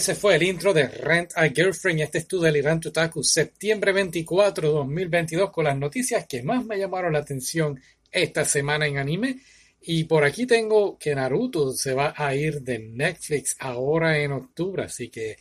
[0.00, 2.00] Ese fue el intro de Rent a Girlfriend.
[2.00, 7.12] Este es tu Delirante Otaku, septiembre 24, 2022, con las noticias que más me llamaron
[7.12, 7.78] la atención
[8.10, 9.42] esta semana en anime.
[9.82, 14.84] Y por aquí tengo que Naruto se va a ir de Netflix ahora en octubre,
[14.84, 15.36] así que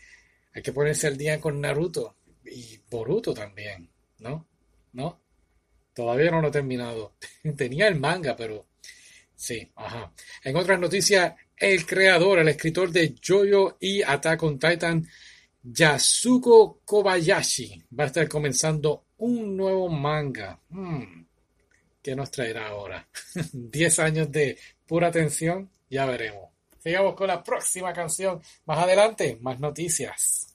[0.51, 4.45] hay que ponerse al día con Naruto y Boruto también, ¿no?
[4.91, 5.21] ¿No?
[5.93, 7.13] Todavía no lo he terminado.
[7.55, 8.67] Tenía el manga, pero
[9.37, 10.11] sí, ajá.
[10.43, 15.07] En otras noticias, el creador, el escritor de Jojo y Attack on Titan,
[15.61, 20.57] Yasuko Kobayashi, va a estar comenzando un nuevo manga.
[20.69, 21.25] Hmm,
[22.01, 23.05] ¿Qué nos traerá ahora?
[23.35, 24.57] ¿10 años de
[24.87, 25.69] pura tensión?
[25.89, 26.49] Ya veremos.
[26.81, 28.41] Sigamos con la próxima canción.
[28.65, 30.48] Más adelante, más noticias.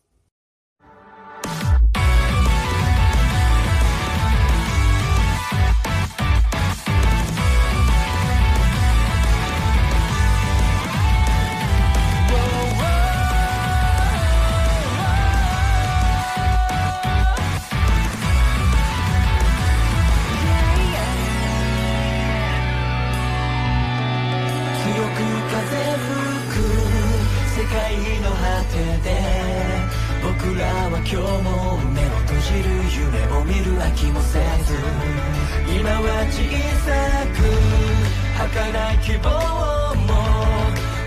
[27.56, 29.08] 世界の果てで
[30.22, 31.49] 僕らは今日も
[31.93, 34.75] 目を閉じる夢を見る飽きもせず
[35.78, 36.43] 今は小
[36.84, 36.93] さ
[37.32, 37.38] く
[38.37, 39.31] 儚い希望
[40.05, 40.11] も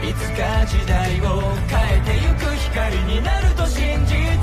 [0.01, 1.23] いつか時代を
[1.67, 4.36] 変えてゆく光になると信じて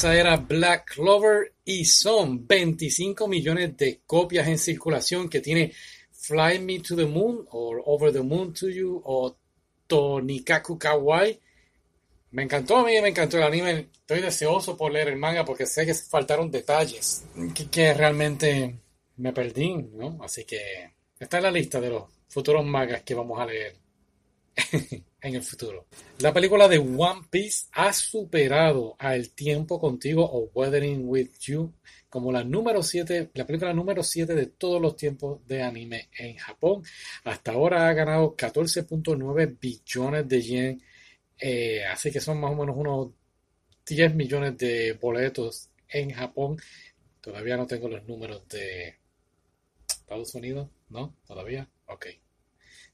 [0.00, 5.74] Esa era Black Clover y son 25 millones de copias en circulación que tiene
[6.10, 9.36] Fly Me to the Moon o Over the Moon to You o
[9.86, 11.38] Tonikaku Kawaii.
[12.30, 13.90] Me encantó a mí, me encantó el anime.
[13.92, 17.26] Estoy deseoso por leer el manga porque sé que faltaron detalles
[17.70, 18.80] que, realmente
[19.18, 20.18] me perdí, ¿no?
[20.22, 23.76] Así que está en la lista de los futuros mangas que vamos a leer.
[25.22, 25.86] en el futuro.
[26.20, 31.72] La película de One Piece ha superado a El tiempo contigo o Weathering with You
[32.10, 36.36] como la número 7, la película número 7 de todos los tiempos de anime en
[36.36, 36.82] Japón.
[37.24, 40.82] Hasta ahora ha ganado 14.9 billones de yen,
[41.38, 43.12] eh, así que son más o menos unos
[43.86, 46.58] 10 millones de boletos en Japón.
[47.20, 48.96] Todavía no tengo los números de
[49.88, 51.16] Estados Unidos, ¿no?
[51.26, 51.68] Todavía.
[51.86, 52.06] Ok.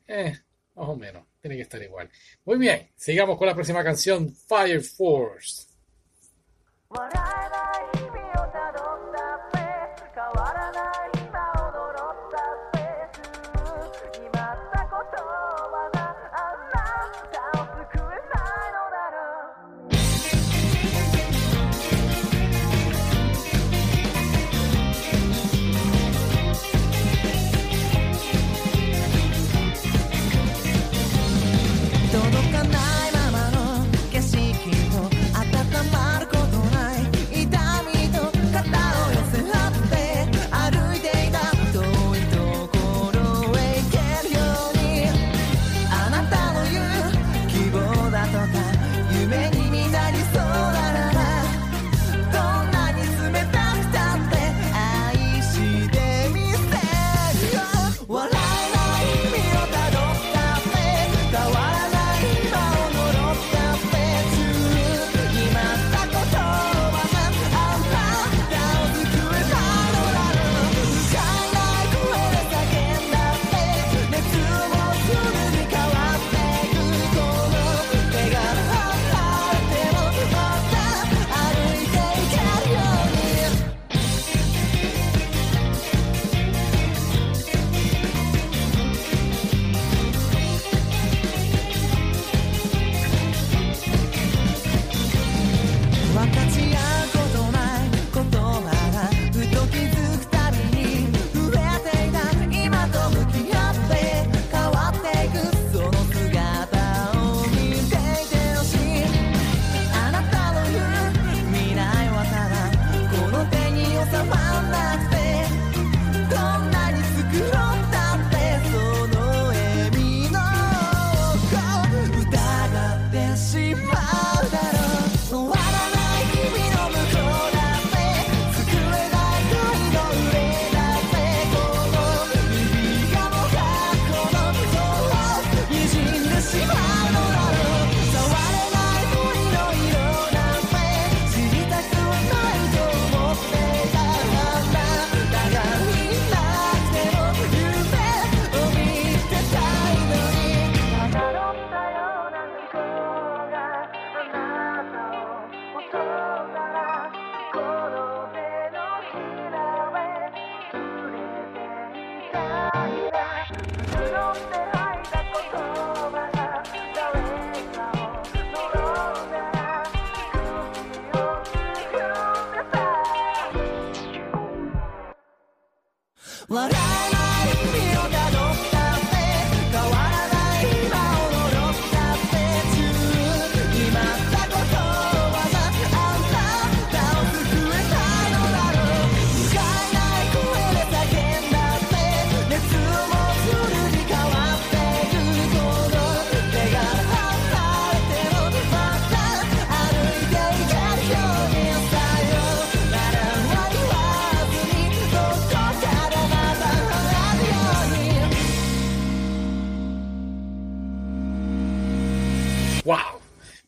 [0.09, 0.39] Eh,
[0.77, 2.11] más o menos, tiene que estar igual.
[2.45, 5.67] Muy bien, sigamos con la próxima canción, Fire Force.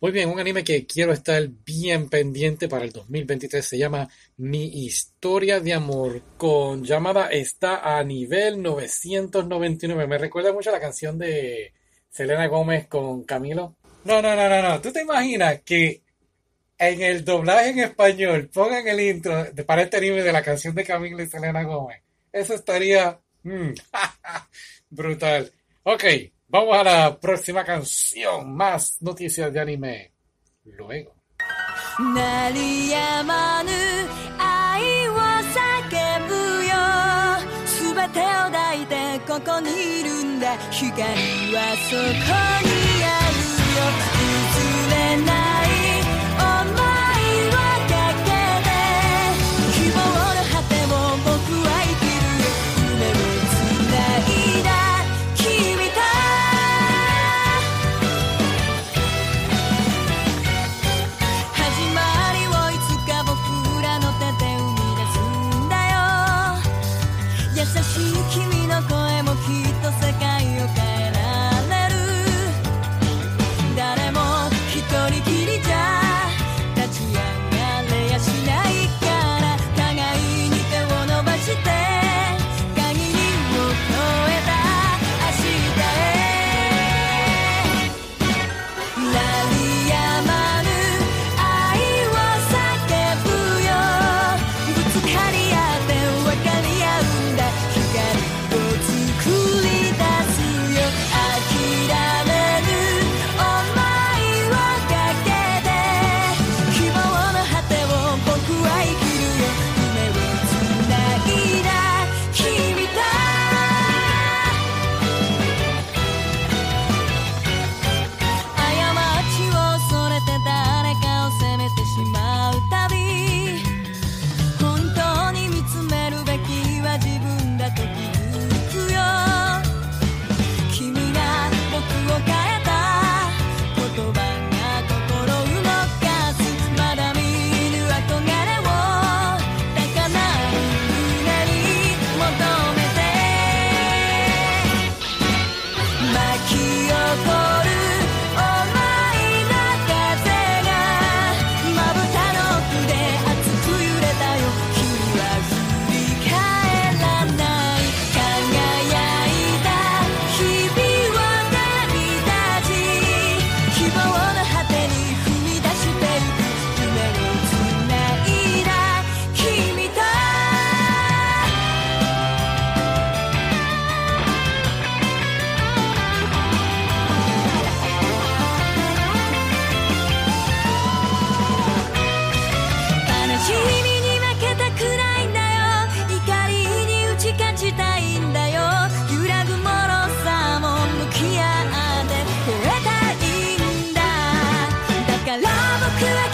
[0.09, 4.87] Muy bien, un anime que quiero estar bien pendiente para el 2023 se llama Mi
[4.87, 10.07] historia de amor con llamada está a nivel 999.
[10.07, 11.75] Me recuerda mucho a la canción de
[12.09, 13.77] Selena Gómez con Camilo.
[14.05, 14.81] No, no, no, no, no.
[14.81, 16.00] ¿Tú te imaginas que
[16.79, 20.75] en el doblaje en español pongan el intro de, para este anime de la canción
[20.75, 22.00] de Camilo y Selena Gómez?
[22.33, 23.73] Eso estaría mm,
[24.88, 25.53] brutal.
[25.83, 26.05] Ok,
[26.49, 28.57] Vamos a la próxima canción.
[28.57, 30.12] Más noticias de anime.
[30.64, 31.14] Luego.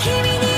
[0.03, 0.53] 君に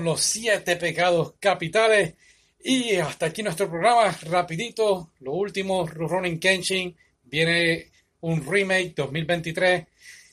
[0.00, 2.14] son los siete pecados capitales.
[2.62, 7.90] Y hasta aquí nuestro programa, rapidito, lo último, Rurouni Kenshin, viene
[8.20, 9.86] un remake 2023.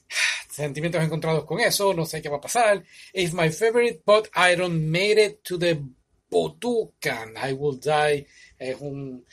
[0.49, 2.83] Sentimientos encontrados con eso, no sé qué va a pasar.
[3.13, 5.79] It's my favorite, but I don't made it to the
[6.29, 7.35] Botukan.
[7.37, 8.25] I Will Die
[8.57, 9.25] es un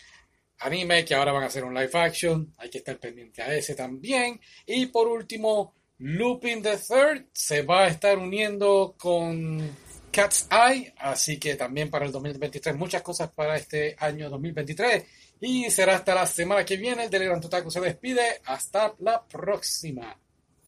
[0.59, 2.53] anime que ahora van a hacer un live action.
[2.59, 4.41] Hay que estar pendiente a ese también.
[4.67, 9.84] Y por último, Lupin the Third se va a estar uniendo con
[10.15, 10.95] Cat's Eye.
[10.99, 15.05] Así que también para el 2023 muchas cosas para este año 2023.
[15.41, 17.05] Y será hasta la semana que viene.
[17.05, 18.41] El Telegram Totaku se despide.
[18.47, 20.17] Hasta la próxima.